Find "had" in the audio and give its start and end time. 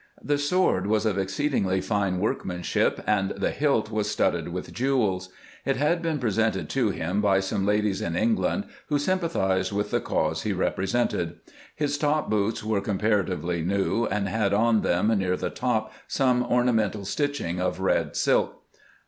5.75-6.01, 14.27-14.55